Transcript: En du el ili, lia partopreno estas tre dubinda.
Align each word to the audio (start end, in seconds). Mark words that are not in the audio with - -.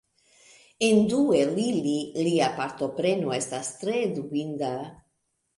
En 0.87 1.01
du 1.11 1.19
el 1.41 1.51
ili, 1.65 1.93
lia 2.29 2.49
partopreno 2.57 3.37
estas 3.41 3.73
tre 3.83 4.03
dubinda. 4.17 4.75